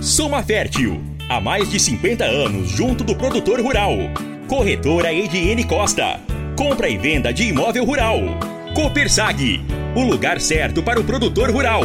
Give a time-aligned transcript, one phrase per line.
[0.00, 1.00] Soma Fértil.
[1.28, 3.92] Há mais de 50 anos junto do produtor rural.
[4.46, 6.20] Corretora Ediene Costa.
[6.56, 8.20] Compra e venda de imóvel rural.
[8.74, 9.60] Copersag.
[9.96, 11.82] O lugar certo para o produtor rural.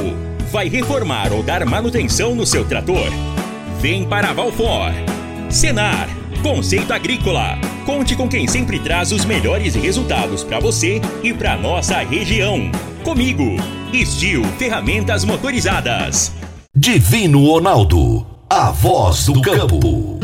[0.51, 3.09] Vai reformar ou dar manutenção no seu trator?
[3.81, 4.91] Vem para Valfor.
[5.49, 6.07] Senar.
[6.43, 7.57] Conceito Agrícola.
[7.83, 12.71] Conte com quem sempre traz os melhores resultados para você e para nossa região.
[13.03, 13.55] Comigo.
[13.91, 16.31] Estil Ferramentas Motorizadas.
[16.75, 18.25] Divino Ronaldo.
[18.49, 20.19] A voz do campo.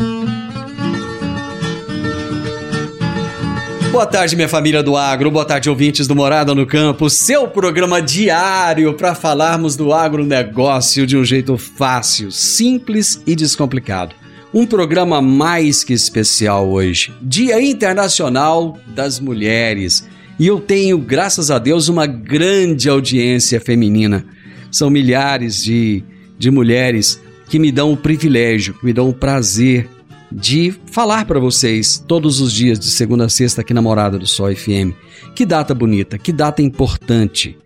[3.92, 5.30] Boa tarde, minha família do agro.
[5.30, 7.08] Boa tarde, ouvintes do Morada no Campo.
[7.08, 14.16] Seu programa diário para falarmos do agronegócio de um jeito fácil, simples e descomplicado.
[14.52, 17.12] Um programa mais que especial hoje.
[17.22, 20.04] Dia Internacional das Mulheres.
[20.36, 24.26] E eu tenho, graças a Deus, uma grande audiência feminina.
[24.68, 26.02] São milhares de,
[26.40, 29.86] de mulheres que me dão o privilégio, que me dão o prazer
[30.32, 34.26] de falar para vocês todos os dias, de segunda a sexta, aqui na Morada do
[34.26, 34.94] Sol FM.
[35.34, 37.58] Que data bonita, que data importante,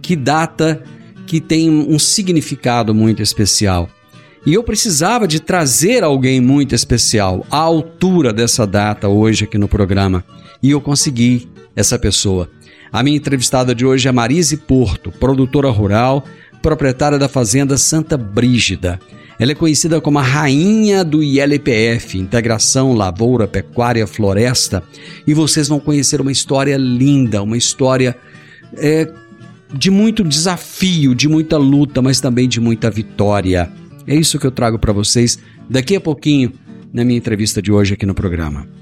[0.00, 0.82] que data
[1.26, 3.90] que tem um significado muito especial.
[4.46, 9.68] E eu precisava de trazer alguém muito especial à altura dessa data hoje aqui no
[9.68, 10.24] programa.
[10.62, 12.50] E eu consegui essa pessoa.
[12.90, 16.24] A minha entrevistada de hoje é Marise Porto, produtora rural,
[16.62, 18.98] proprietária da fazenda Santa Brígida.
[19.38, 24.82] Ela é conhecida como a rainha do ILPF, Integração Lavoura, Pecuária, Floresta,
[25.26, 28.16] e vocês vão conhecer uma história linda, uma história
[28.76, 29.12] é,
[29.74, 33.68] de muito desafio, de muita luta, mas também de muita vitória.
[34.06, 36.52] É isso que eu trago para vocês daqui a pouquinho
[36.92, 38.81] na minha entrevista de hoje aqui no programa.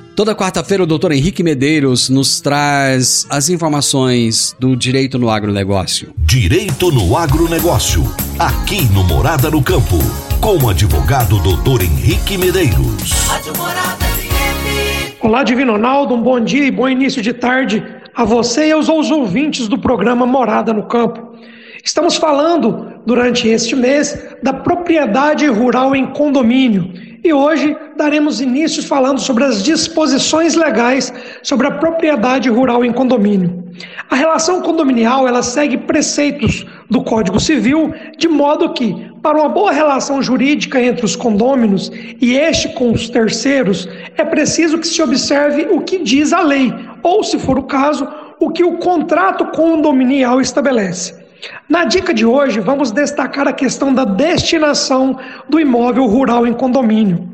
[0.21, 6.13] Toda quarta-feira, o doutor Henrique Medeiros nos traz as informações do direito no agronegócio.
[6.15, 8.03] Direito no agronegócio.
[8.37, 9.97] Aqui no Morada no Campo.
[10.39, 13.09] Com o advogado doutor Henrique Medeiros.
[13.27, 15.23] Rádio Morada FM.
[15.23, 18.89] Olá, Divino Ronaldo, um bom dia e bom início de tarde a você e aos
[18.89, 21.35] ouvintes do programa Morada no Campo.
[21.83, 26.93] Estamos falando durante este mês da propriedade rural em condomínio
[27.23, 31.13] e hoje daremos início falando sobre as disposições legais
[31.43, 33.63] sobre a propriedade rural em condomínio.
[34.09, 39.71] A relação condominial ela segue preceitos do Código Civil de modo que para uma boa
[39.71, 43.87] relação jurídica entre os condôminos e este com os terceiros,
[44.17, 46.73] é preciso que se observe o que diz a lei,
[47.03, 48.07] ou, se for o caso,
[48.39, 51.20] o que o contrato condominial estabelece.
[51.67, 55.17] Na dica de hoje, vamos destacar a questão da destinação
[55.49, 57.29] do imóvel rural em condomínio.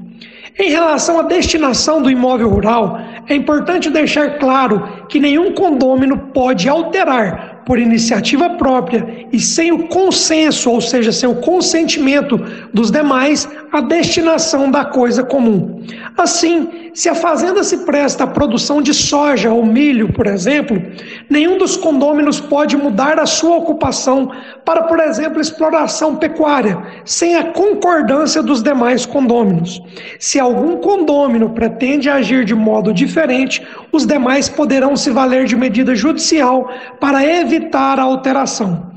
[0.60, 6.68] Em relação à destinação do imóvel rural, é importante deixar claro que nenhum condômino pode
[6.68, 12.38] alterar por iniciativa própria e sem o consenso, ou seja, sem o consentimento
[12.74, 15.84] dos demais, a destinação da coisa comum.
[16.18, 20.82] Assim, se a fazenda se presta à produção de soja ou milho, por exemplo,
[21.30, 24.32] nenhum dos condôminos pode mudar a sua ocupação
[24.66, 29.80] para, por exemplo, exploração pecuária, sem a concordância dos demais condôminos.
[30.18, 33.62] Se algum condômino pretende agir de modo diferente,
[33.92, 36.68] os demais poderão se valer de medida judicial
[37.00, 38.92] para evitar a alteração.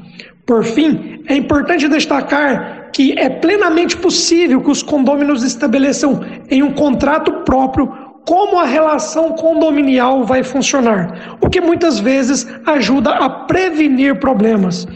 [0.47, 6.21] Por fim, é importante destacar que é plenamente possível que os condôminos estabeleçam
[6.51, 13.11] em um contrato próprio como a relação condominial vai funcionar, o que muitas vezes ajuda
[13.11, 14.87] a prevenir problemas.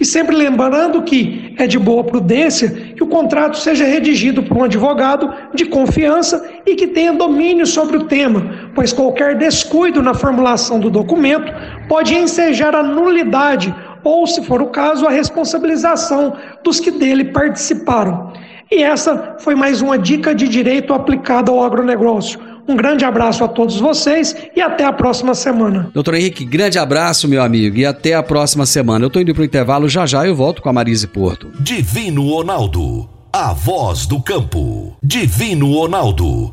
[0.00, 4.64] E sempre lembrando que é de boa prudência que o contrato seja redigido por um
[4.64, 10.78] advogado de confiança e que tenha domínio sobre o tema, pois qualquer descuido na formulação
[10.78, 11.52] do documento
[11.88, 13.74] pode ensejar a nulidade
[14.08, 16.34] ou, se for o caso, a responsabilização
[16.64, 18.32] dos que dele participaram.
[18.70, 22.40] E essa foi mais uma dica de direito aplicada ao agronegócio.
[22.66, 25.90] Um grande abraço a todos vocês e até a próxima semana.
[25.92, 29.04] Doutor Henrique, grande abraço, meu amigo, e até a próxima semana.
[29.04, 31.50] Eu tô indo pro intervalo, já já eu volto com a Marise Porto.
[31.60, 34.96] Divino Ronaldo, a voz do campo.
[35.02, 36.52] Divino Ronaldo,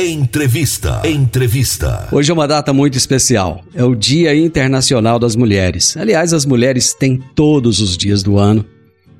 [0.00, 1.02] Entrevista.
[1.04, 2.06] Entrevista.
[2.12, 3.64] Hoje é uma data muito especial.
[3.74, 5.96] É o Dia Internacional das Mulheres.
[5.96, 8.64] Aliás, as mulheres têm todos os dias do ano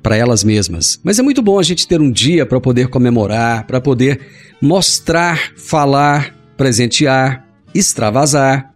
[0.01, 0.97] para elas mesmas.
[1.03, 4.21] Mas é muito bom a gente ter um dia para poder comemorar, para poder
[4.61, 7.45] mostrar, falar presentear,
[7.75, 8.73] extravasar.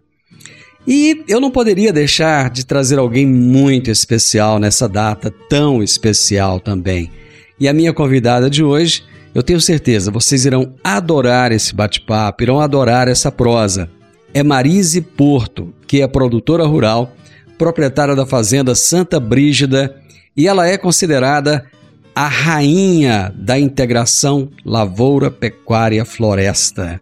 [0.86, 7.10] E eu não poderia deixar de trazer alguém muito especial nessa data tão especial também.
[7.58, 9.04] E a minha convidada de hoje,
[9.34, 13.90] eu tenho certeza, vocês irão adorar esse bate-papo, irão adorar essa prosa.
[14.32, 17.12] É Marise Porto, que é produtora rural,
[17.58, 20.00] proprietária da fazenda Santa Brígida,
[20.36, 21.68] e ela é considerada
[22.14, 27.00] a rainha da integração lavoura, pecuária, floresta.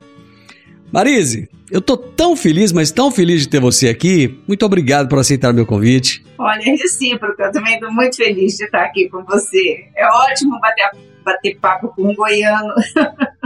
[0.91, 4.39] Marise, eu tô tão feliz, mas tão feliz de ter você aqui.
[4.47, 6.25] Muito obrigado por aceitar meu convite.
[6.39, 7.41] Olha, é recíproco.
[7.41, 9.85] Eu também estou muito feliz de estar aqui com você.
[9.97, 10.91] É ótimo bater,
[11.23, 12.75] bater papo com um goiano.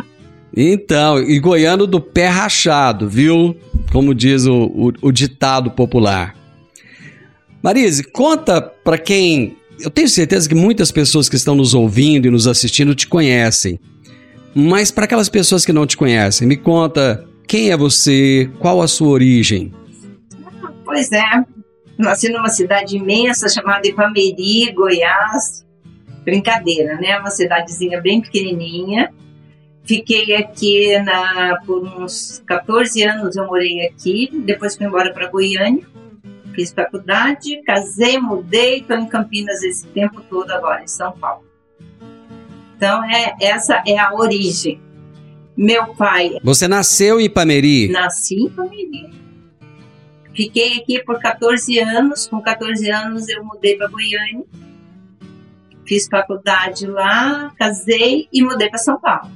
[0.58, 3.54] Então, e goiano do pé rachado, viu?
[3.92, 6.34] Como diz o, o, o ditado popular.
[7.62, 9.58] Marise, conta para quem.
[9.78, 13.78] Eu tenho certeza que muitas pessoas que estão nos ouvindo e nos assistindo te conhecem.
[14.54, 18.50] Mas para aquelas pessoas que não te conhecem, me conta quem é você?
[18.58, 19.74] Qual a sua origem?
[20.86, 21.22] Pois é,
[21.98, 25.65] nasci numa cidade imensa chamada Ipameri, Goiás.
[26.26, 27.16] Brincadeira, né?
[27.20, 29.14] Uma cidadezinha bem pequenininha.
[29.84, 34.28] Fiquei aqui na, por uns 14 anos, eu morei aqui.
[34.44, 35.86] Depois fui embora para Goiânia.
[36.52, 38.78] Fiz faculdade, casei, mudei.
[38.80, 41.44] Estou em Campinas esse tempo todo agora, em São Paulo.
[42.76, 44.80] Então, é, essa é a origem.
[45.56, 46.40] Meu pai.
[46.42, 47.88] Você nasceu em Ipameri?
[47.88, 49.10] Nasci em Ipameri.
[50.34, 52.26] Fiquei aqui por 14 anos.
[52.26, 54.44] Com 14 anos eu mudei para Goiânia.
[55.86, 59.30] Fiz faculdade lá, casei e mudei para São Paulo.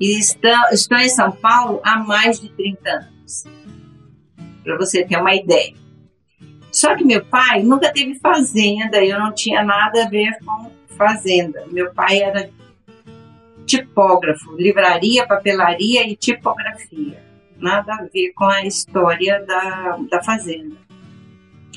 [0.00, 3.44] E estou, estou em São Paulo há mais de 30 anos.
[4.64, 5.74] Para você ter uma ideia.
[6.72, 11.64] Só que meu pai nunca teve fazenda, eu não tinha nada a ver com fazenda.
[11.70, 12.48] Meu pai era
[13.66, 17.22] tipógrafo, livraria, papelaria e tipografia.
[17.56, 20.76] Nada a ver com a história da, da fazenda.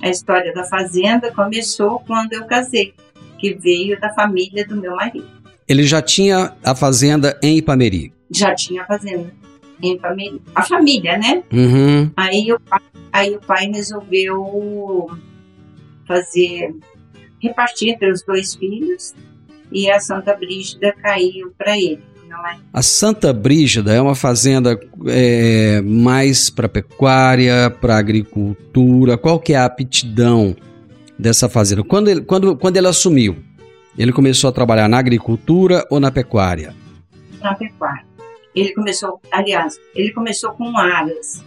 [0.02, 2.94] A história da fazenda começou quando eu casei,
[3.38, 5.28] que veio da família do meu marido.
[5.68, 8.14] Ele já tinha a fazenda em Ipameri.
[8.30, 9.32] Já tinha fazenda
[9.82, 10.40] em família.
[10.56, 11.44] A família, né?
[11.52, 12.12] Uhum.
[12.16, 12.82] Aí o, pai,
[13.12, 15.10] aí o pai resolveu
[16.08, 16.76] fazer,
[17.40, 19.14] repartir entre os dois filhos
[19.72, 22.04] e a Santa Brígida caiu para ele.
[22.72, 29.18] A Santa Brígida é uma fazenda é, mais para pecuária, para agricultura.
[29.18, 30.56] Qual que é a aptidão
[31.18, 31.84] dessa fazenda?
[31.84, 33.38] Quando ele, quando, quando ele assumiu,
[33.98, 36.74] ele começou a trabalhar na agricultura ou na pecuária?
[37.42, 38.06] Na pecuária.
[38.56, 41.44] Ele começou, aliás, ele começou com aras,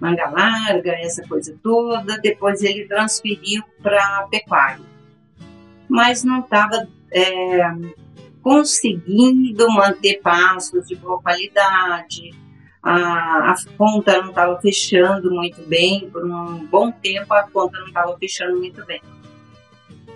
[0.00, 2.18] manga larga, essa coisa toda.
[2.18, 4.84] Depois ele transferiu para pecuária,
[5.88, 7.72] mas não estava é,
[8.42, 12.34] conseguindo manter pastos de boa qualidade.
[12.82, 17.88] A, a conta não estava fechando muito bem, por um bom tempo a conta não
[17.88, 19.02] estava fechando muito bem.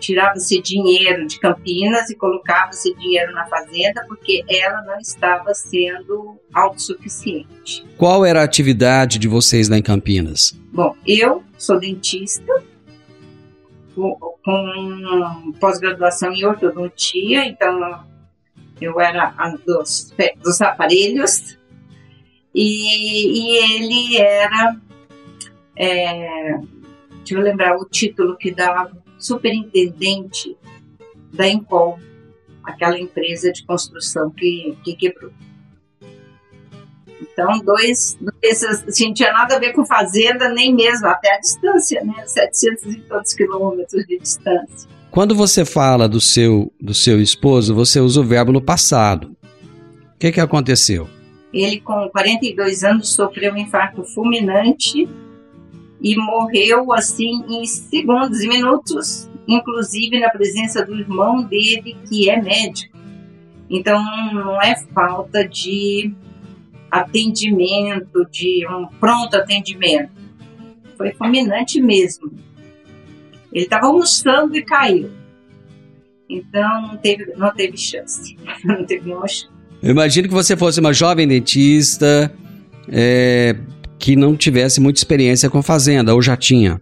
[0.00, 7.86] Tirava-se dinheiro de Campinas e colocava-se dinheiro na fazenda porque ela não estava sendo autossuficiente.
[7.96, 10.58] Qual era a atividade de vocês lá em Campinas?
[10.72, 12.62] Bom, eu sou dentista,
[13.94, 18.04] com pós-graduação em ortodontia, então
[18.80, 20.12] eu era a dos,
[20.42, 21.58] dos aparelhos,
[22.54, 24.76] e, e ele era,
[25.76, 26.58] é,
[27.18, 30.56] deixa eu lembrar o título que dava, superintendente
[31.32, 31.98] da Encol,
[32.62, 35.32] aquela empresa de construção que, que quebrou.
[37.20, 38.16] Então, dois,
[38.86, 42.24] assim, não tinha nada a ver com fazenda, nem mesmo, até a distância, né?
[42.26, 44.93] 700 e tantos quilômetros de distância.
[45.14, 49.36] Quando você fala do seu, do seu esposo, você usa o verbo no passado.
[49.44, 51.08] O que, que aconteceu?
[51.52, 55.08] Ele, com 42 anos, sofreu um infarto fulminante
[56.02, 62.42] e morreu, assim, em segundos e minutos, inclusive na presença do irmão dele, que é
[62.42, 62.98] médico.
[63.70, 64.02] Então,
[64.32, 66.12] não é falta de
[66.90, 70.10] atendimento, de um pronto atendimento.
[70.98, 72.32] Foi fulminante mesmo.
[73.54, 75.10] Ele estava almoçando e caiu.
[76.28, 78.36] Então não teve, não teve chance.
[78.64, 79.52] Não teve nenhuma chance.
[79.82, 82.32] Eu imagino que você fosse uma jovem dentista
[82.88, 83.54] é,
[83.98, 86.80] que não tivesse muita experiência com fazenda, ou já tinha?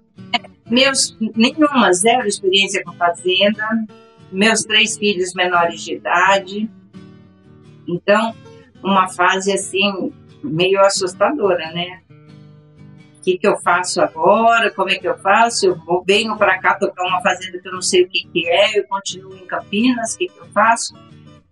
[0.71, 3.65] Meus, nenhuma, zero experiência com fazenda.
[4.31, 6.71] Meus três filhos menores de idade.
[7.89, 8.35] Então,
[8.83, 10.13] uma fase assim
[10.43, 12.01] meio assustadora, né?
[13.23, 14.69] O que, que eu faço agora?
[14.73, 15.67] Como é que eu faço?
[15.67, 18.49] Eu vou, venho para cá tocar uma fazenda que eu não sei o que, que
[18.49, 20.93] é, eu continuo em Campinas, o que, que eu faço?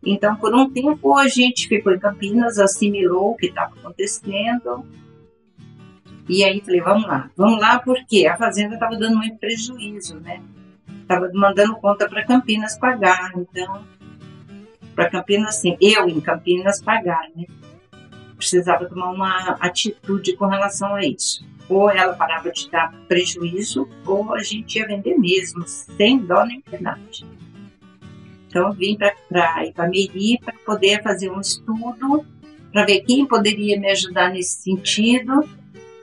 [0.04, 4.84] Então, por um tempo, a gente ficou em Campinas, assimilou o que estava acontecendo.
[6.28, 7.30] E aí falei, vamos lá.
[7.36, 10.42] Vamos lá porque a fazenda estava dando muito prejuízo, né?
[11.02, 13.30] Estava mandando conta para Campinas pagar.
[13.36, 13.84] Então,
[14.96, 17.46] para Campinas, assim, eu em Campinas pagar, né?
[18.36, 21.48] Precisava tomar uma atitude com relação a isso.
[21.70, 26.60] Ou ela parava de dar prejuízo, ou a gente ia vender mesmo, sem dó nem
[26.60, 27.24] piedade.
[28.48, 32.26] Então, eu vim para Ipameri para poder fazer um estudo,
[32.72, 35.48] para ver quem poderia me ajudar nesse sentido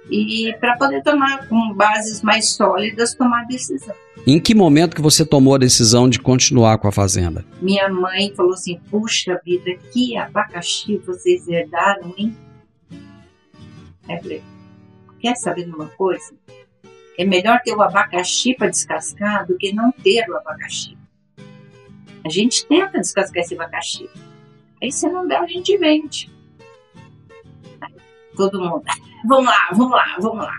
[0.10, 3.94] e para poder tomar, com bases mais sólidas, tomar decisão.
[4.26, 7.46] Em que momento que você tomou a decisão de continuar com a fazenda?
[7.62, 12.36] Minha mãe falou assim: Puxa vida, que abacaxi vocês herdaram, hein?
[14.10, 14.42] Eu falei:
[15.20, 16.36] Quer saber de uma coisa?
[17.18, 20.98] É melhor ter o abacaxi para descascar do que não ter o abacaxi.
[22.24, 24.10] A gente tenta descascar esse abacaxi.
[24.82, 26.32] Aí se não der, a gente vende.
[28.36, 28.84] Todo mundo,
[29.28, 30.54] vamos lá, vamos lá, vamos lá.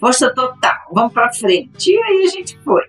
[0.00, 1.92] Força total, vamos para frente.
[1.92, 2.82] E aí a gente foi.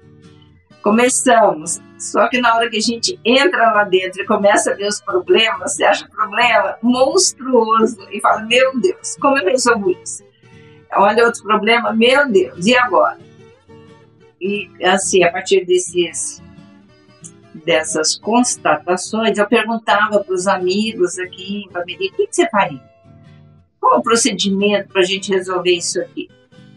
[0.81, 1.79] Começamos.
[1.99, 5.01] Só que na hora que a gente entra lá dentro e começa a ver os
[5.01, 10.23] problemas, você acha o problema monstruoso e fala: Meu Deus, como eu resolvo isso?
[10.93, 13.19] Olha outro problema, meu Deus, e agora?
[14.41, 16.41] E assim, a partir desses
[17.53, 22.81] dessas constatações, eu perguntava para os amigos aqui em família: o que, que você faria?
[23.79, 26.29] Qual o procedimento para a gente resolver isso aqui?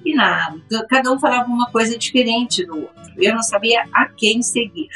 [0.05, 3.13] E nada, cada um falava uma coisa diferente do outro.
[3.17, 4.91] Eu não sabia a quem seguir.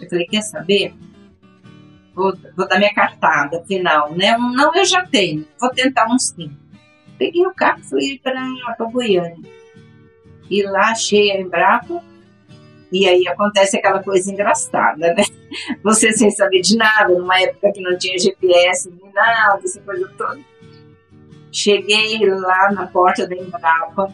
[0.00, 0.94] Eu falei, quer saber?
[2.14, 4.36] Vou, vou dar minha cartada final, né?
[4.36, 6.50] Um não eu já tenho, vou tentar um sim.
[7.20, 9.36] Peguei o carro e fui para Goiânia.
[10.50, 12.02] E lá achei a Embrapa,
[12.90, 15.22] e aí acontece aquela coisa engraçada, né?
[15.84, 20.10] Você sem saber de nada, numa época que não tinha GPS nem nada, essa coisa
[20.16, 20.40] toda.
[21.52, 24.10] Cheguei lá na porta da Embrapa,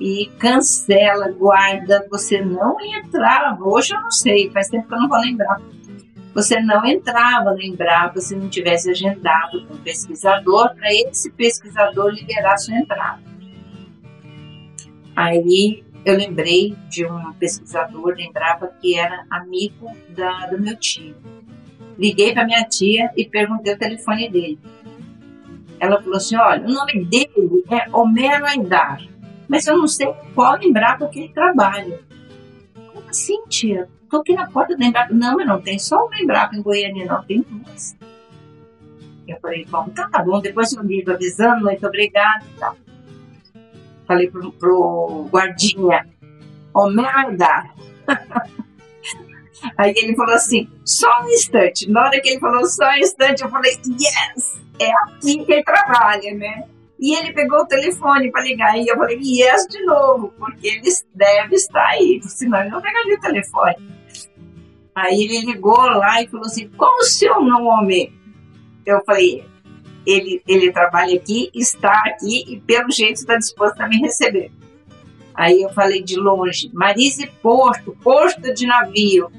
[0.00, 2.06] e cancela, guarda.
[2.10, 3.64] Você não entrava.
[3.64, 5.60] Hoje eu não sei, faz tempo que eu não vou lembrar.
[6.34, 12.10] Você não entrava no Embrapa se não tivesse agendado com o pesquisador para esse pesquisador
[12.12, 13.22] liberar sua entrada.
[15.14, 21.14] Aí eu lembrei de um pesquisador da Embrapa que era amigo da, do meu tio.
[21.96, 24.58] Liguei para minha tia e perguntei o telefone dele.
[25.78, 29.00] Ela falou assim: olha, o nome dele é Homero Aidar,
[29.48, 32.00] mas eu não sei qual Embrapa que ele trabalha.
[32.92, 33.88] Como assim, tia?
[34.20, 35.12] Aqui na porta da Embrapa.
[35.12, 37.96] Não, mas não tem só uma Embrapa em Goiânia, não, tem duas.
[39.26, 42.76] Eu falei, bom, então tá bom, depois eu ligo avisando, muito obrigada e tal.
[44.06, 46.06] Falei pro, pro guardinha,
[46.74, 47.74] Homero Aidar.
[49.78, 51.90] Aí ele falou assim, só um instante.
[51.90, 55.64] Na hora que ele falou só um instante, eu falei, yes, é aqui que ele
[55.64, 56.64] trabalha, né?
[56.98, 60.90] E ele pegou o telefone para ligar e eu falei, yes de novo, porque ele
[61.14, 63.76] deve estar aí, senão ele não pegaria o telefone.
[64.94, 68.12] Aí ele ligou lá e falou assim, qual o seu nome?
[68.86, 69.44] Eu falei,
[70.06, 74.52] ele, ele trabalha aqui, está aqui e pelo jeito está disposto a me receber.
[75.34, 79.32] Aí eu falei de longe, Marise Porto, Porto de Navio.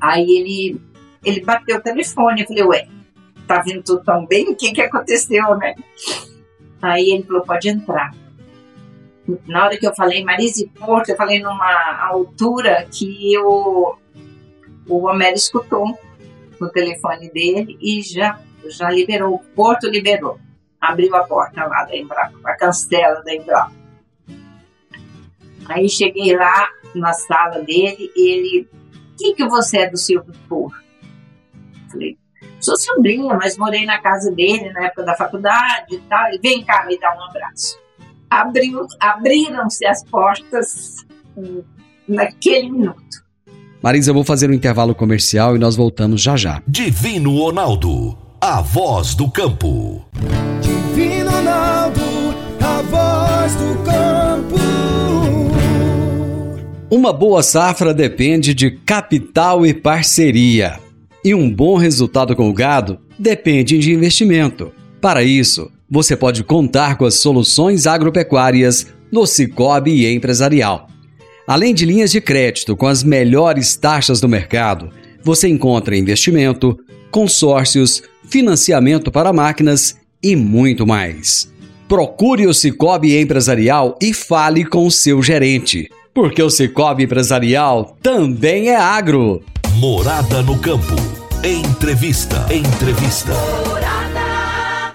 [0.00, 0.80] Aí ele,
[1.22, 2.88] ele bateu o telefone, eu falei, ué,
[3.46, 4.48] tá vindo tudo tão bem?
[4.48, 5.74] O que que aconteceu, né?
[6.80, 8.14] Aí ele falou, pode entrar.
[9.46, 13.96] Na hora que eu falei Marise Porto, eu falei numa altura que o,
[14.88, 15.98] o Homero escutou
[16.60, 18.38] no telefone dele e já,
[18.68, 20.38] já liberou, o Porto liberou.
[20.80, 23.72] Abriu a porta lá da Embrapa, a cancela da Embrapa.
[25.66, 28.68] Aí cheguei lá na sala dele e ele,
[29.18, 30.84] quem que você é do Silvio Porto?
[31.90, 32.18] Falei,
[32.60, 36.28] sou sobrinha, mas morei na casa dele na época da faculdade e tal.
[36.28, 37.78] Ele, vem cá, me dá um abraço.
[39.00, 41.62] Abriram-se as portas hum,
[42.06, 43.23] naquele minuto.
[43.84, 46.62] Marisa, eu vou fazer um intervalo comercial e nós voltamos já já.
[46.66, 50.02] Divino Ronaldo, a voz do campo.
[50.62, 52.00] Divino Ronaldo,
[52.62, 54.56] a voz do campo.
[56.90, 60.80] Uma boa safra depende de capital e parceria.
[61.22, 64.72] E um bom resultado com o gado depende de investimento.
[64.98, 70.88] Para isso, você pode contar com as soluções agropecuárias do Cicobi Empresarial.
[71.46, 74.90] Além de linhas de crédito com as melhores taxas do mercado,
[75.22, 76.78] você encontra investimento,
[77.10, 81.52] consórcios, financiamento para máquinas e muito mais.
[81.86, 88.68] Procure o Cicobi Empresarial e fale com o seu gerente, porque o Cicobi Empresarial também
[88.68, 89.42] é agro.
[89.74, 90.94] Morada no campo.
[91.44, 92.46] Entrevista.
[92.50, 93.32] Entrevista.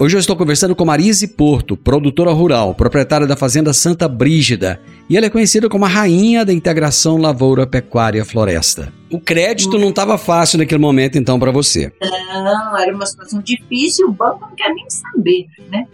[0.01, 5.17] Hoje eu estou conversando com Marise Porto, produtora rural, proprietária da Fazenda Santa Brígida, e
[5.17, 8.93] ela é conhecida como a rainha da integração lavoura, pecuária, floresta.
[9.11, 11.91] O crédito não estava fácil naquele momento então para você.
[11.99, 15.85] Não, era uma situação difícil, o banco não quer nem saber, né?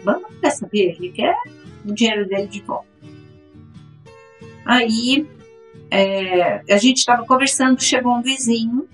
[0.00, 1.36] O banco não quer saber, ele quer
[1.86, 2.88] o dinheiro dele de volta.
[4.66, 5.24] Aí
[5.92, 8.88] é, a gente estava conversando, chegou um vizinho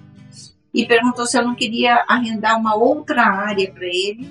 [0.74, 4.28] e perguntou se eu não queria arrendar uma outra área para ele,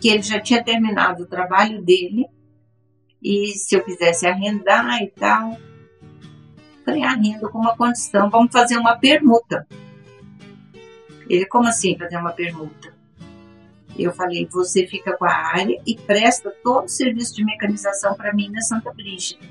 [0.00, 2.26] que ele já tinha terminado o trabalho dele,
[3.22, 5.56] e se eu quisesse arrendar e tal.
[6.84, 9.64] Falei, arrendo com uma condição, vamos fazer uma permuta.
[11.28, 12.96] Ele, como assim fazer uma permuta?
[13.96, 18.32] Eu falei, você fica com a área e presta todo o serviço de mecanização para
[18.32, 19.44] mim na Santa Brígida.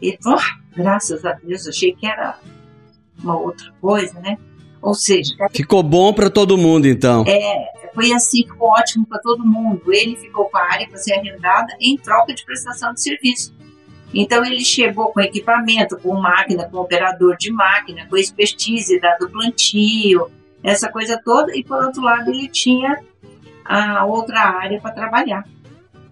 [0.00, 2.38] Ele falou, ah, graças a Deus, achei que era
[3.22, 4.38] uma outra coisa, né?
[4.82, 7.22] Ou seja, Ficou bom para todo mundo então.
[7.26, 9.82] é, foi assim, ficou ótimo para todo mundo.
[9.92, 13.52] Ele ficou com a área para ser arrendada em troca de prestação de serviço.
[14.14, 19.28] Então ele chegou com equipamento, com máquina, com operador de máquina, com expertise da- do
[19.28, 20.30] plantio,
[20.62, 23.00] essa coisa toda, e por outro lado ele tinha
[23.64, 25.44] a outra área para trabalhar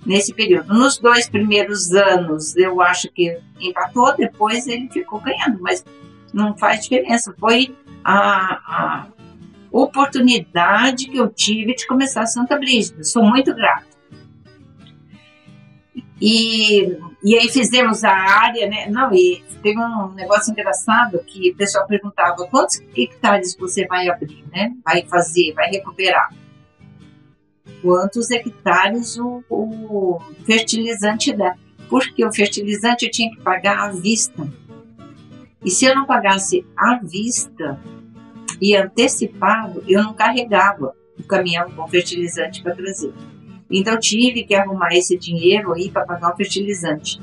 [0.07, 0.73] nesse período.
[0.75, 5.85] Nos dois primeiros anos eu acho que empatou, depois ele ficou ganhando, mas
[6.33, 7.35] não faz diferença.
[7.39, 9.07] Foi a, a
[9.71, 13.05] oportunidade que eu tive de começar a Santa Brígida.
[13.05, 13.87] Sou muito grata.
[16.21, 18.87] E, e aí fizemos a área, né?
[18.91, 24.45] Não, e teve um negócio engraçado que o pessoal perguntava quantos hectares você vai abrir,
[24.53, 24.73] né?
[24.85, 26.33] Vai fazer, vai recuperar.
[27.83, 31.55] Quantos hectares o, o fertilizante dá?
[31.89, 34.49] Porque o fertilizante eu tinha que pagar à vista.
[35.65, 37.79] E se eu não pagasse à vista
[38.61, 43.13] e antecipado, eu não carregava o caminhão com fertilizante para trazer.
[43.71, 47.21] Então tive que arrumar esse dinheiro aí para pagar o fertilizante.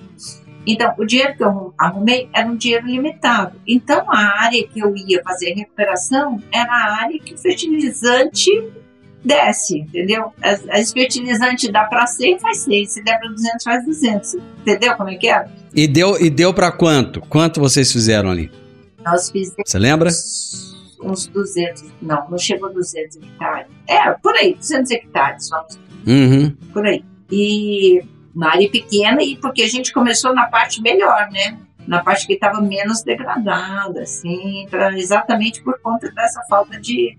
[0.68, 3.62] Então, o dinheiro que eu arrumei era um dinheiro limitado.
[3.68, 8.50] Então, a área que eu ia fazer recuperação era a área que o fertilizante
[9.26, 10.32] desce, entendeu?
[10.42, 12.86] As fertilizante dá para 100, faz 100.
[12.86, 14.36] Se der para 200, faz 200.
[14.62, 15.48] Entendeu como é que é?
[15.74, 17.22] E deu, e deu para quanto?
[17.22, 18.52] Quanto vocês fizeram ali?
[19.04, 19.64] Nós fizemos.
[19.66, 20.10] Você lembra?
[21.04, 21.84] Uns 200.
[22.02, 23.68] Não, não chegou a 200 hectares.
[23.88, 25.80] É, por aí, 200 hectares, vamos.
[26.08, 26.56] Uhum.
[26.72, 27.04] Por aí.
[27.32, 28.04] E
[28.36, 31.58] uma área pequena, e porque a gente começou na parte melhor, né?
[31.88, 37.18] Na parte que estava menos degradada, assim, pra, exatamente por conta dessa falta de,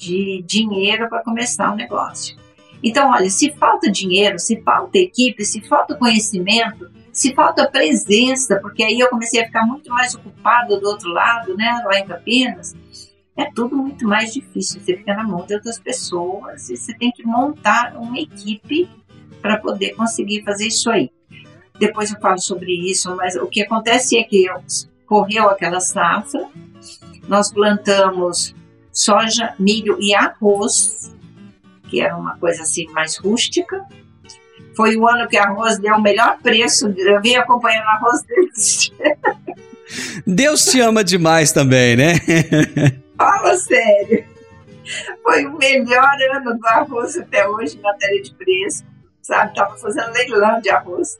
[0.00, 2.34] de dinheiro para começar o negócio.
[2.82, 8.82] Então, olha, se falta dinheiro, se falta equipe, se falta conhecimento, se falta presença, porque
[8.82, 12.74] aí eu comecei a ficar muito mais ocupada do outro lado, né, lá em Campinas,
[13.36, 14.80] é tudo muito mais difícil.
[14.80, 18.88] Você fica na mão de outras pessoas e você tem que montar uma equipe
[19.42, 21.10] para poder conseguir fazer isso aí.
[21.78, 24.46] Depois eu falo sobre isso, mas o que acontece é que
[25.06, 26.48] correu aquela safra,
[27.28, 28.54] nós plantamos
[28.92, 31.14] soja, milho e arroz,
[31.88, 33.84] que era uma coisa assim mais rústica.
[34.76, 38.92] Foi o ano que arroz deu o melhor preço, eu vim acompanhando arroz deles.
[40.26, 42.14] Deus te ama demais também, né?
[43.16, 44.24] Fala sério.
[45.22, 48.84] Foi o melhor ano do arroz até hoje em matéria de preço,
[49.22, 49.54] sabe?
[49.54, 51.18] Tava fazendo leilão de arroz.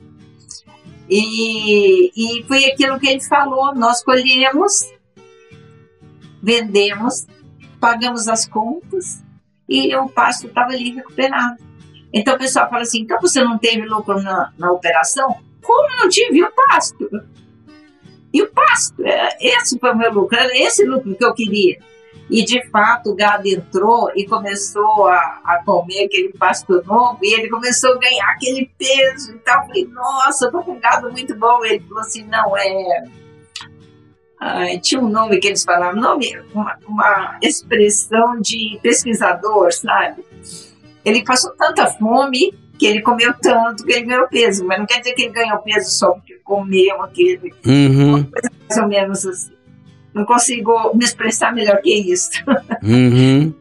[1.09, 4.91] E, e foi aquilo que ele falou: nós colhemos,
[6.41, 7.27] vendemos,
[7.81, 9.21] pagamos as contas
[9.67, 11.57] e o pasto estava ali recuperado.
[12.13, 15.37] Então o pessoal fala assim: então você não teve lucro na, na operação?
[15.61, 17.09] Como não tive o pasto?
[18.33, 21.77] E o pasto, é, esse foi o meu lucro, era esse lucro que eu queria.
[22.29, 27.33] E de fato o gado entrou e começou a, a comer aquele pasto novo e
[27.33, 29.61] ele começou a ganhar aquele peso e tal.
[29.61, 31.65] Eu falei, nossa, com um gado muito bom.
[31.65, 33.03] Ele falou assim: não, é
[34.43, 40.25] ah, tinha um nome que eles falavam, nome, uma, uma expressão de pesquisador, sabe?
[41.05, 44.97] Ele passou tanta fome que ele comeu tanto que ele ganhou peso, mas não quer
[44.97, 47.53] dizer que ele ganhou peso só porque comeu aquele.
[47.63, 48.27] Uhum.
[48.31, 49.53] mais ou menos assim.
[50.11, 52.31] Não consigo me expressar melhor que isso.
[52.81, 53.53] Uhum.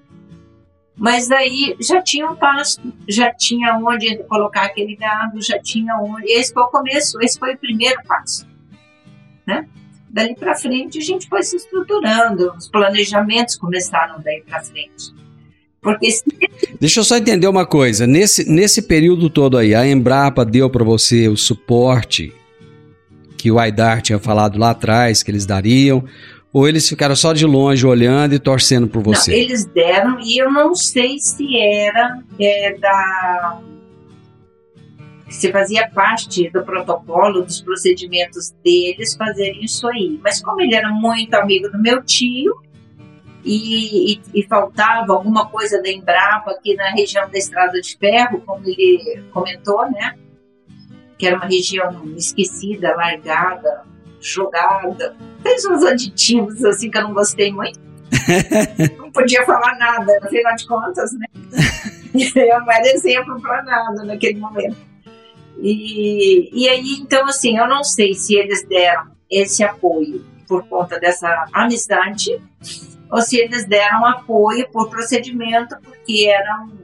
[0.97, 6.31] Mas daí já tinha um pasto, já tinha onde colocar aquele gado, já tinha onde.
[6.31, 8.47] Esse foi o começo, esse foi o primeiro passo.
[9.47, 9.69] Né?
[10.13, 15.15] Dali para frente a gente foi se estruturando, os planejamentos começaram daí para frente.
[15.81, 16.25] Porque se...
[16.79, 18.07] Deixa eu só entender uma coisa.
[18.07, 22.33] Nesse, nesse período todo aí, a Embrapa deu para você o suporte
[23.39, 26.05] que o Aidar tinha falado lá atrás que eles dariam,
[26.53, 29.31] ou eles ficaram só de longe olhando e torcendo por você?
[29.31, 33.61] Não, eles deram e eu não sei se era é, da
[35.31, 40.19] se fazia parte do protocolo, dos procedimentos deles fazerem isso aí.
[40.23, 42.53] Mas como ele era muito amigo do meu tio
[43.45, 48.43] e, e, e faltava alguma coisa da Embrapa aqui na região da Estrada de Ferro,
[48.45, 50.17] como ele comentou, né?
[51.17, 53.85] Que era uma região esquecida, largada,
[54.21, 55.15] jogada.
[55.43, 57.79] Fez uns aditivos assim que eu não gostei muito.
[58.99, 61.27] não podia falar nada, afinal de contas, né?
[62.35, 64.90] Eu não era exemplo para nada naquele momento.
[65.59, 70.99] E, e aí, então, assim, eu não sei se eles deram esse apoio por conta
[70.99, 72.41] dessa amizade
[73.11, 76.79] ou se eles deram apoio por procedimento, porque era, um,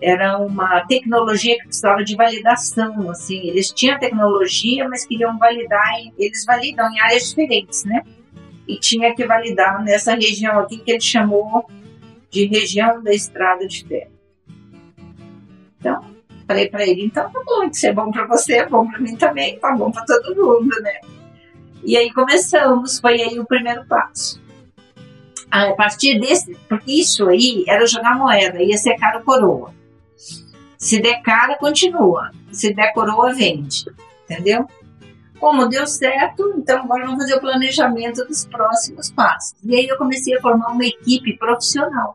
[0.00, 6.12] era uma tecnologia que precisava de validação, assim, eles tinham tecnologia, mas queriam validar, em,
[6.16, 8.02] eles validam em áreas diferentes, né?
[8.66, 11.68] E tinha que validar nessa região aqui que ele chamou
[12.30, 14.12] de região da estrada de ferro.
[15.78, 16.13] Então,
[16.46, 19.16] Falei para ele, então tá bom, se é bom para você, é bom para mim
[19.16, 21.00] também, tá bom para todo mundo, né?
[21.82, 24.42] E aí começamos, foi aí o primeiro passo.
[25.50, 29.72] A partir desse, porque isso aí era jogar moeda, ia ser caro coroa.
[30.76, 32.30] Se der cara, continua.
[32.52, 33.86] Se der coroa, vende.
[34.24, 34.66] Entendeu?
[35.38, 39.54] Como deu certo, então agora vamos fazer o planejamento dos próximos passos.
[39.64, 42.14] E aí eu comecei a formar uma equipe profissional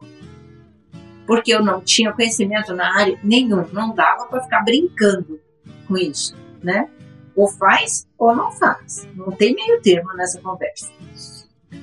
[1.29, 5.39] porque eu não tinha conhecimento na área nenhum, não dava para ficar brincando
[5.87, 6.89] com isso, né?
[7.35, 10.91] Ou faz ou não faz, não tem meio termo nessa conversa.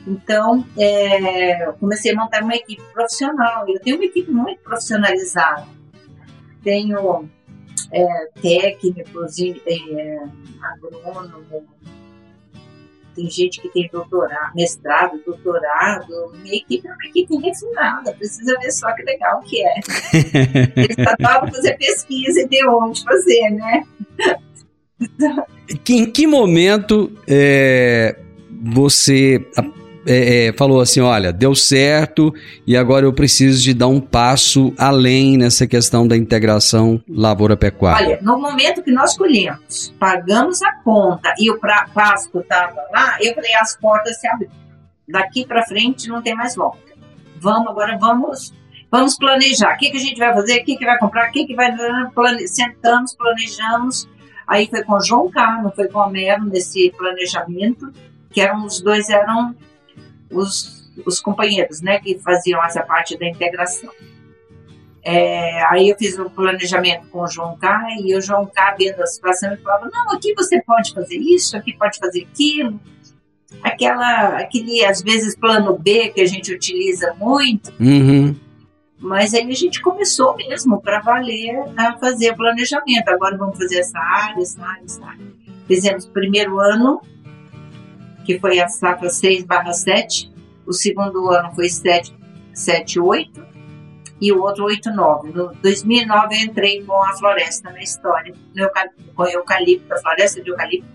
[0.05, 3.69] Então, é, comecei a montar uma equipe profissional.
[3.69, 5.69] Eu tenho uma equipe muito profissionalizada.
[6.65, 7.31] Tenho
[7.93, 10.25] é, técnicos, é,
[10.61, 11.69] agrônomo,
[13.16, 16.33] tem gente que tem doutorado, mestrado, doutorado.
[16.42, 19.74] Minha equipe é uma equipe refinada, precisa ver só que legal que é.
[20.76, 23.83] Eles adoram fazer pesquisa e ter onde fazer, né?
[25.88, 28.16] em que momento é,
[28.62, 29.44] você
[30.07, 32.33] é, é, falou assim: olha, deu certo
[32.66, 38.07] e agora eu preciso de dar um passo além nessa questão da integração lavoura-pecuária?
[38.07, 41.59] Olha, no momento que nós colhemos, pagamos a conta e o
[41.92, 44.53] Pasco estava lá, eu falei: as portas se abriram.
[45.09, 46.79] Daqui para frente não tem mais volta.
[47.40, 48.55] Vamos, agora vamos.
[48.90, 49.75] Vamos planejar.
[49.75, 50.61] O que, que a gente vai fazer?
[50.61, 51.29] O que, que vai comprar?
[51.29, 51.75] O que, que vai.
[52.14, 52.47] Plane...
[52.47, 54.09] Sentamos, planejamos.
[54.47, 57.92] Aí foi com o João Carlos, foi com o Homero nesse planejamento,
[58.31, 59.55] que eram os dois eram
[60.31, 63.91] os, os companheiros, né, que faziam essa parte da integração.
[65.03, 68.75] É, aí eu fiz o um planejamento com o João K e o João K,
[68.77, 72.81] vendo a situação, ele falava: não, aqui você pode fazer isso, aqui pode fazer aquilo.
[73.62, 77.73] Aquela, aquele, às vezes, plano B que a gente utiliza muito.
[77.79, 78.35] Uhum.
[78.99, 83.09] Mas aí a gente começou mesmo para valer a fazer o planejamento.
[83.09, 85.27] Agora vamos fazer essa área, essa área, essa área.
[85.69, 87.01] Fizemos o primeiro ano
[88.27, 90.31] que foi a safra 6 barra 7,
[90.67, 92.12] o segundo ano foi 7,
[92.53, 93.47] 7 8
[94.21, 95.31] e o outro 8 9.
[95.31, 98.69] No 2009 eu entrei com a floresta na história, no
[99.15, 100.89] com o eucalipto, a floresta de eucalipto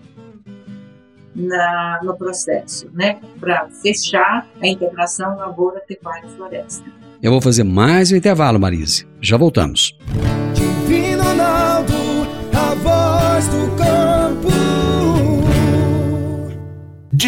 [1.34, 6.84] na, no processo, né, para fechar a integração lavoura, pecuária e floresta.
[7.22, 9.06] Eu vou fazer mais um intervalo, Marise.
[9.20, 9.96] Já voltamos.
[10.52, 11.94] Divino Ronaldo,
[12.52, 13.76] a voz do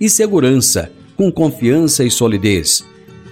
[0.00, 2.84] e segurança, com confiança e solidez.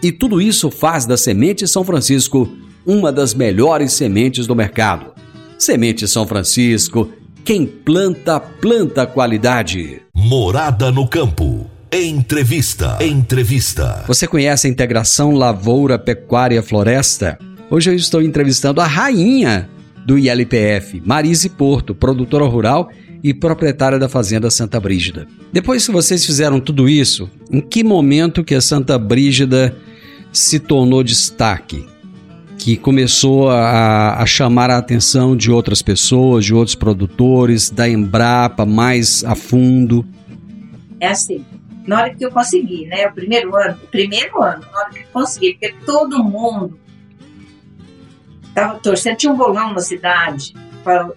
[0.02, 2.50] E tudo isso faz da Semente São Francisco
[2.86, 5.12] uma das melhores sementes do mercado.
[5.58, 7.10] Semente São Francisco,
[7.44, 10.02] quem planta, planta qualidade.
[10.14, 11.70] Morada no campo.
[11.92, 12.98] Entrevista.
[13.00, 14.04] Entrevista.
[14.06, 17.38] Você conhece a integração lavoura, pecuária, floresta?
[17.70, 19.68] Hoje eu estou entrevistando a rainha
[20.04, 22.90] do ILPF, Marise Porto, produtora rural
[23.24, 25.26] e proprietária da Fazenda Santa Brígida.
[25.50, 29.74] Depois que vocês fizeram tudo isso, em que momento que a Santa Brígida
[30.30, 31.88] se tornou destaque?
[32.58, 38.66] Que começou a, a chamar a atenção de outras pessoas, de outros produtores, da Embrapa
[38.66, 40.06] mais a fundo?
[41.00, 41.46] É assim,
[41.86, 43.06] na hora que eu consegui, né?
[43.06, 46.78] O primeiro ano, o primeiro ano, na hora que eu consegui, porque todo mundo
[48.48, 51.10] estava torcendo, tinha um bolão na cidade, para,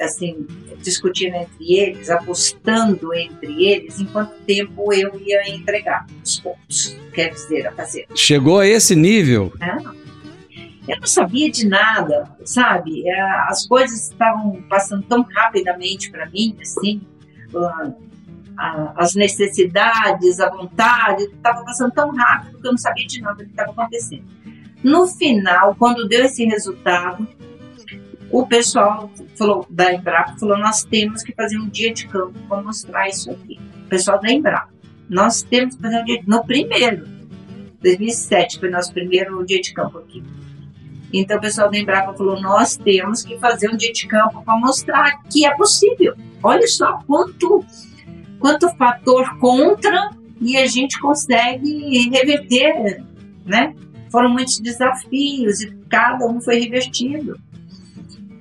[0.00, 0.46] assim,
[0.82, 7.30] discutindo entre eles, apostando entre eles, em quanto tempo eu ia entregar os pontos, quer
[7.30, 8.06] dizer, a fazer.
[8.14, 9.52] Chegou a esse nível?
[9.60, 9.76] É.
[10.88, 13.08] Eu não sabia de nada, sabe?
[13.08, 17.00] É, as coisas estavam passando tão rapidamente para mim, assim,
[18.96, 23.44] as necessidades, a vontade, estava passando tão rápido que eu não sabia de nada o
[23.44, 24.24] que estava acontecendo.
[24.82, 27.26] No final, quando deu esse resultado,
[28.32, 32.62] o pessoal falou, da Embrapa falou: nós temos que fazer um dia de campo para
[32.62, 33.60] mostrar isso aqui.
[33.84, 34.72] O pessoal da Embrapa,
[35.08, 37.06] nós temos que fazer um dia no primeiro,
[37.82, 40.22] 2007 foi nosso primeiro dia de campo aqui.
[41.12, 44.58] Então o pessoal da Embrapa falou: nós temos que fazer um dia de campo para
[44.58, 46.14] mostrar que é possível.
[46.42, 47.64] Olha só quanto,
[48.38, 53.04] quanto fator contra e a gente consegue reverter,
[53.44, 53.74] né?
[54.10, 57.38] Foram muitos desafios e cada um foi revertido.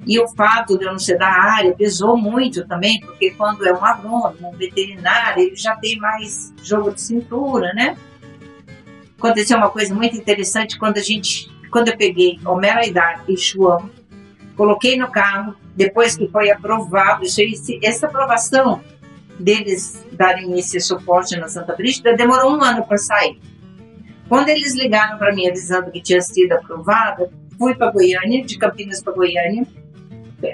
[0.06, 3.72] E o fato de eu não ser da área pesou muito também, porque quando é
[3.72, 7.96] um agrônomo, um veterinário, ele já tem mais jogo de cintura, né?
[9.18, 13.90] Aconteceu uma coisa muito interessante quando a gente, quando eu peguei Homero Aidar e João,
[14.58, 17.24] coloquei no carro, depois que foi aprovado,
[17.84, 18.82] essa aprovação
[19.40, 23.40] deles darem esse suporte na Santa Brígida demorou um ano para sair.
[24.28, 29.04] Quando eles ligaram para mim avisando que tinha sido aprovada, fui para Goiânia, de Campinas
[29.04, 29.68] para Goiânia,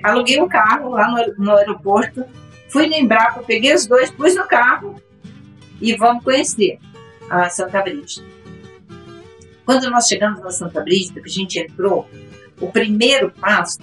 [0.03, 2.25] aluguei um carro lá no, no aeroporto,
[2.69, 5.01] fui no Embrapa, peguei os dois, pus no carro
[5.81, 6.79] e vamos conhecer
[7.29, 8.25] a Santa Brígida.
[9.65, 12.07] Quando nós chegamos na Santa Brígida, que a gente entrou,
[12.59, 13.79] o primeiro passo,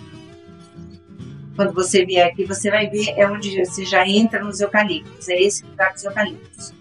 [1.54, 5.40] quando você vier aqui, você vai ver é onde você já entra nos eucaliptos, é
[5.40, 6.72] esse lugar dos eucaliptos.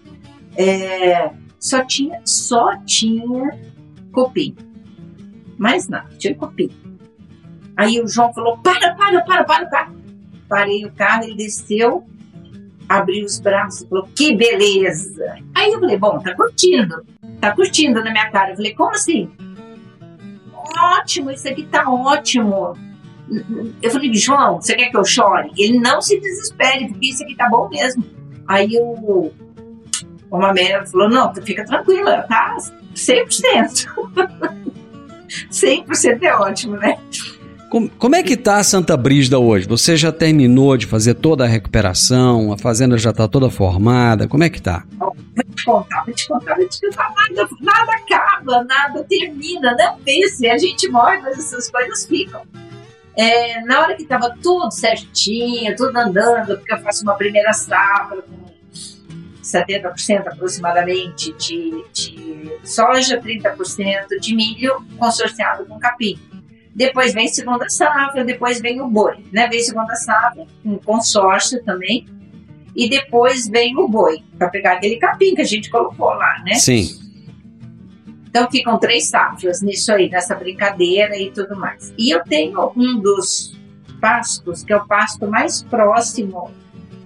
[0.56, 3.58] é, só tinha, só tinha
[4.12, 4.54] cupim.
[5.56, 6.70] Mais nada, tinha cupim.
[7.76, 9.90] Aí o João falou: para, para, para, para, para.
[10.48, 12.04] Parei o carro, ele desceu,
[12.88, 15.36] abriu os braços e falou: que beleza.
[15.54, 17.04] Aí eu falei: bom, tá curtindo,
[17.40, 18.50] tá curtindo na minha cara.
[18.52, 19.30] Eu falei: como assim?
[20.76, 22.76] Ótimo, isso aqui tá ótimo.
[23.82, 25.50] Eu falei: João, você quer que eu chore?
[25.56, 28.04] Ele não se desespere, porque isso aqui tá bom mesmo.
[28.46, 29.32] Aí o,
[30.30, 32.56] o Mamé falou: não, fica tranquila, tá
[32.94, 33.88] 100%.
[35.50, 36.98] 100% é ótimo, né?
[37.74, 39.66] Como, como é que tá a Santa Brígida hoje?
[39.66, 42.52] Você já terminou de fazer toda a recuperação?
[42.52, 44.28] A fazenda já está toda formada?
[44.28, 44.84] Como é que tá?
[44.96, 46.56] Vou te te contar.
[46.56, 49.74] Nada, nada acaba, nada termina.
[49.76, 52.42] Não pense, a gente morre, mas essas coisas ficam.
[53.16, 58.22] É, na hora que estava tudo certinho, tudo andando, porque eu faço uma primeira safra
[58.22, 58.54] com
[59.42, 66.20] 70% aproximadamente de, de soja, 30% de milho consorciado com capim.
[66.74, 69.46] Depois vem segunda safra, depois vem o boi, né?
[69.48, 72.06] Vem segunda safra, um consórcio também,
[72.74, 76.54] e depois vem o boi, para pegar aquele capim que a gente colocou lá, né?
[76.54, 76.88] Sim.
[78.28, 81.94] Então ficam três safras nisso aí, nessa brincadeira e tudo mais.
[81.96, 83.56] E eu tenho um dos
[84.00, 86.50] pastos, que é o pasto mais próximo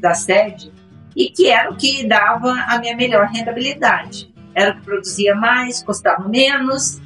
[0.01, 0.73] da sede,
[1.15, 4.33] e que era o que dava a minha melhor rentabilidade.
[4.55, 6.99] Era o que produzia mais, custava menos,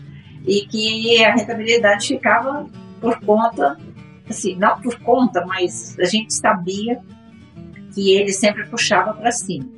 [0.47, 2.67] e que a rentabilidade ficava
[3.01, 3.77] por conta,
[4.29, 7.01] assim, não por conta, mas a gente sabia
[7.95, 9.69] que ele sempre puxava para cima.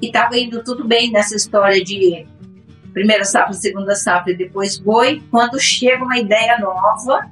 [0.00, 2.26] E estava indo tudo bem nessa história de
[2.92, 5.22] primeira safra, segunda safra e depois boi.
[5.30, 7.30] Quando chega uma ideia nova,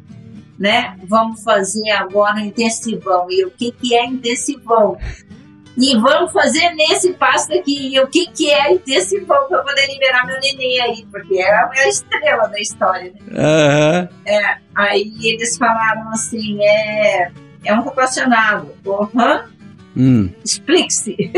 [0.59, 0.97] né?
[1.05, 3.27] Vamos fazer agora intensivão.
[3.31, 4.97] E o que, que é intensivão?
[5.77, 7.95] E vamos fazer nesse passo aqui.
[7.95, 11.07] E o que, que é intensivão para poder liberar meu neném aí?
[11.11, 13.13] Porque é a estrela da história.
[13.27, 13.31] Né?
[13.31, 14.09] Uhum.
[14.27, 17.31] É, aí eles falaram assim: é,
[17.65, 18.75] é um rotacionado.
[18.85, 19.41] Uhum.
[19.97, 20.31] Hum.
[20.45, 21.17] Explique-se.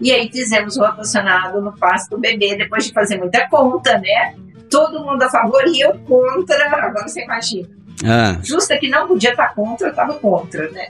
[0.00, 4.34] e aí fizemos o rotacionado no passo do bebê, depois de fazer muita conta, né?
[4.70, 6.66] Todo mundo a favor e eu contra.
[6.66, 7.68] Agora você imagina.
[8.04, 8.38] Ah.
[8.42, 10.88] Justa que não podia estar contra, eu estava contra, né?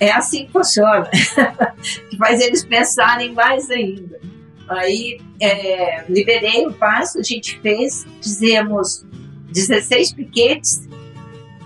[0.00, 1.08] É assim que funciona.
[2.10, 4.20] que faz eles pensarem mais ainda.
[4.68, 9.06] Aí é, liberei o passo, a gente fez, fizemos
[9.50, 10.86] 16 piquetes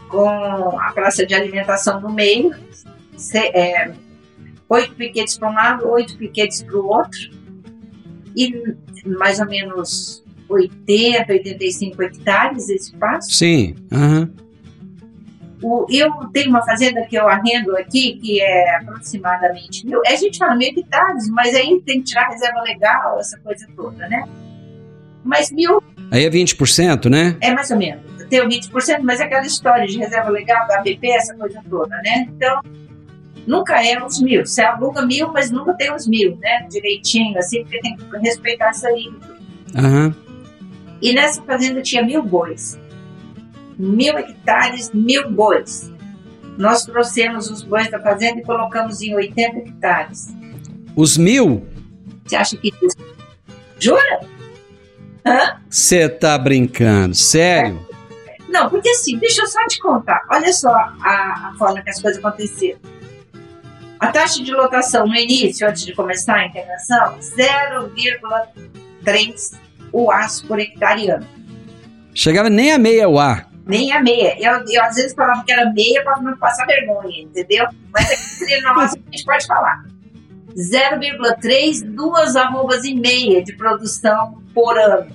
[0.09, 0.29] com
[0.79, 2.55] a praça de alimentação no meio,
[3.35, 3.93] é,
[4.69, 7.19] oito piquetes para um lado, oito piquetes para o outro,
[8.37, 13.33] e mais ou menos 80, 85 hectares esse passo.
[13.33, 13.75] Sim.
[13.91, 14.31] Uhum.
[15.63, 20.01] O, eu tenho uma fazenda que eu arrendo aqui, que é aproximadamente mil.
[20.07, 24.09] A gente fala mil hectares, mas aí tem que tirar reserva legal, essa coisa toda,
[24.09, 24.25] né?
[25.25, 25.81] Mas mil.
[26.11, 27.37] Aí é 20%, né?
[27.41, 28.03] É mais ou menos.
[28.29, 31.95] Tem o 20%, mas é aquela história de reserva legal, da ABP, essa coisa toda,
[31.99, 32.27] né?
[32.35, 32.61] Então,
[33.47, 34.45] nunca é os mil.
[34.45, 36.67] Você aluga mil, mas nunca tem os mil, né?
[36.69, 39.07] Direitinho, assim, porque tem que respeitar isso aí.
[39.77, 40.13] Uhum.
[41.01, 42.79] E nessa fazenda tinha mil bois
[43.79, 45.91] mil hectares, mil bois.
[46.59, 50.35] Nós trouxemos os bois da fazenda e colocamos em 80 hectares.
[50.95, 51.67] Os mil?
[52.25, 52.97] Você acha que isso?
[53.79, 54.21] Jura?
[55.69, 57.87] Você tá brincando, sério?
[58.27, 58.37] É.
[58.49, 60.27] Não, porque assim, deixa eu só te contar.
[60.31, 62.79] Olha só a, a forma que as coisas aconteceram.
[63.99, 69.55] A taxa de lotação no início, antes de começar a integração, 0,3
[69.93, 71.27] UAS por hectare ano.
[72.13, 74.37] Chegava nem a meia UA nem a meia.
[74.39, 77.67] Eu, eu às vezes falava que era meia para não passar vergonha, entendeu?
[77.93, 79.85] Mas entre nós a gente pode falar.
[80.57, 85.11] 0,3, duas arrobas e meia de produção por ano.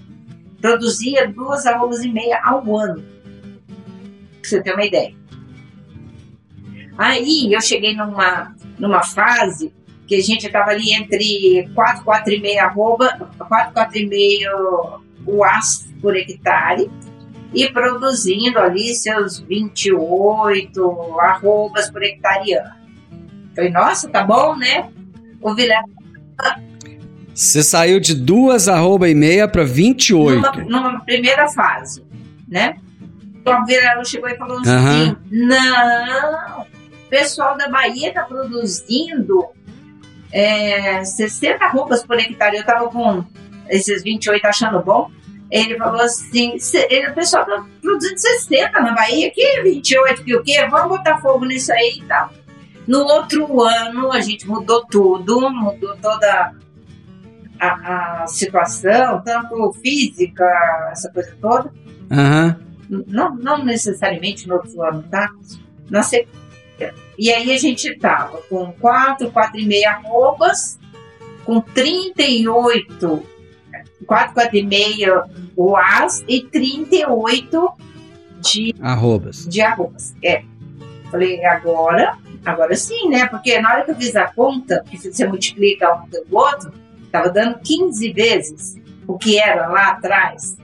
[0.59, 3.03] Produzia duas arrobas e meia ao ano.
[4.41, 5.13] Pra você ter uma ideia.
[6.97, 9.71] Aí eu cheguei numa, numa fase
[10.07, 16.89] que a gente estava ali entre 4, 4,5 arroba, 4, 4,5 UAS por hectare
[17.53, 22.75] e produzindo ali seus 28 arrobas por hectare ano.
[23.55, 24.89] Falei, nossa, tá bom, né?
[25.41, 25.83] O Vilela.
[27.33, 30.35] Você saiu de duas arroba e meia para 28.
[30.35, 32.03] Numa, numa primeira fase,
[32.47, 32.77] né?
[33.45, 35.15] O Vilela chegou e falou assim: uhum.
[35.31, 39.45] não, o pessoal da Bahia tá produzindo
[40.31, 42.57] é, 60 arrobas por hectare.
[42.57, 43.23] Eu tava com
[43.69, 45.09] esses 28 achando bom.
[45.49, 46.57] Ele falou assim:
[46.89, 50.67] ele, o pessoal tá produzindo 60 na Bahia, que 28, que o quê?
[50.69, 52.29] Vamos botar fogo nisso aí e tal.
[52.85, 56.53] No outro ano, a gente mudou tudo, mudou toda
[57.59, 60.45] a, a situação, tanto física,
[60.91, 61.71] essa coisa toda.
[62.11, 62.59] Aham.
[62.89, 65.29] Não, não necessariamente no outro ano, tá?
[65.89, 66.47] Na sequência.
[67.17, 70.79] E aí a gente tava com 4, 4,5 arrobas,
[71.43, 73.23] com 38,
[74.07, 77.71] 4, 4,5 UAS e 38
[78.41, 79.47] de, Arrobas.
[79.47, 80.15] de arrobas.
[80.23, 80.43] É.
[81.11, 83.27] Falei, agora, agora sim, né?
[83.27, 86.71] Porque na hora que eu fiz a conta, que você multiplica um pelo outro,
[87.11, 88.77] tava dando 15 vezes
[89.07, 90.57] o que era lá atrás.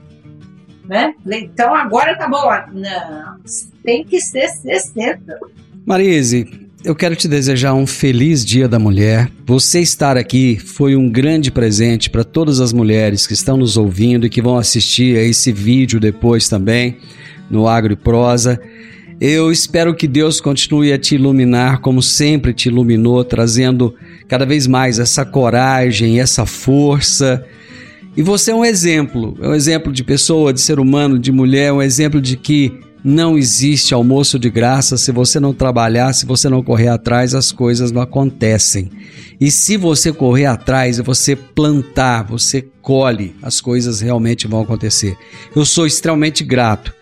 [0.84, 1.14] Né?
[1.22, 2.50] Falei, então agora tá bom.
[2.72, 3.38] Não,
[3.82, 5.38] tem que ser 60.
[5.86, 9.30] Marise, eu quero te desejar um feliz Dia da Mulher.
[9.46, 14.26] Você estar aqui foi um grande presente para todas as mulheres que estão nos ouvindo
[14.26, 16.98] e que vão assistir a esse vídeo depois também
[17.50, 18.60] no Agro e Prosa.
[19.18, 23.94] Eu espero que Deus continue a te iluminar como sempre te iluminou, trazendo
[24.28, 27.42] cada vez mais essa coragem, essa força.
[28.14, 31.72] E você é um exemplo, é um exemplo de pessoa, de ser humano, de mulher,
[31.72, 36.48] um exemplo de que não existe almoço de graça se você não trabalhar, se você
[36.48, 38.90] não correr atrás, as coisas não acontecem.
[39.38, 45.18] E se você correr atrás você plantar, você colhe, as coisas realmente vão acontecer.
[45.54, 46.94] Eu sou extremamente grato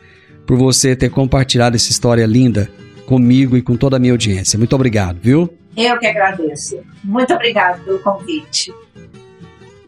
[0.45, 2.69] por você ter compartilhado essa história linda
[3.07, 4.59] comigo e com toda a minha audiência.
[4.59, 5.57] Muito obrigado, viu?
[5.77, 6.81] Eu que agradeço.
[7.05, 8.75] Muito obrigada pelo convite.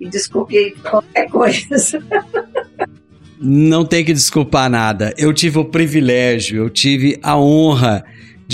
[0.00, 2.00] E desculpe qualquer coisa.
[3.40, 5.12] Não tem que desculpar nada.
[5.18, 8.04] Eu tive o privilégio, eu tive a honra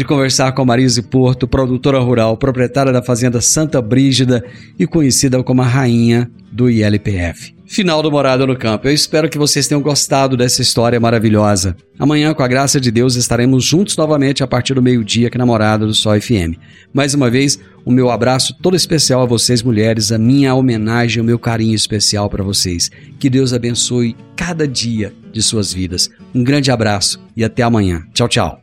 [0.00, 4.42] de conversar com a Marise Porto, produtora rural, proprietária da Fazenda Santa Brígida
[4.78, 7.54] e conhecida como a rainha do ILPF.
[7.66, 8.88] Final do Morada no Campo.
[8.88, 11.76] Eu espero que vocês tenham gostado dessa história maravilhosa.
[11.98, 15.44] Amanhã, com a graça de Deus, estaremos juntos novamente a partir do meio-dia aqui na
[15.44, 16.56] Morada do Sol FM.
[16.94, 21.26] Mais uma vez, o meu abraço todo especial a vocês, mulheres, a minha homenagem, o
[21.26, 22.90] meu carinho especial para vocês.
[23.18, 26.08] Que Deus abençoe cada dia de suas vidas.
[26.34, 28.02] Um grande abraço e até amanhã.
[28.14, 28.62] Tchau, tchau.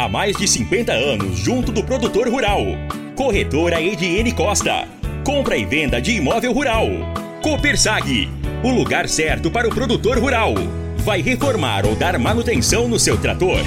[0.00, 2.62] Há mais de 50 anos junto do produtor rural.
[3.14, 4.88] Corretora Ediene Costa.
[5.22, 6.86] Compra e venda de imóvel rural.
[7.42, 8.26] Copersag.
[8.64, 10.54] O lugar certo para o produtor rural.
[11.04, 13.60] Vai reformar ou dar manutenção no seu trator?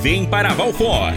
[0.00, 1.12] Vem para Valfor.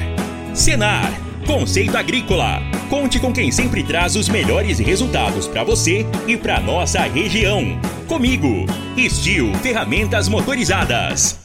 [0.53, 1.09] Senar.
[1.47, 2.61] Conceito Agrícola.
[2.89, 7.79] Conte com quem sempre traz os melhores resultados para você e para nossa região.
[8.05, 8.65] Comigo.
[8.97, 11.40] Estil Ferramentas Motorizadas.